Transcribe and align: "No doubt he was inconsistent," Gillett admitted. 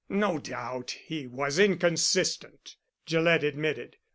"No 0.09 0.39
doubt 0.39 0.97
he 1.05 1.27
was 1.27 1.59
inconsistent," 1.59 2.75
Gillett 3.05 3.43
admitted. 3.43 3.97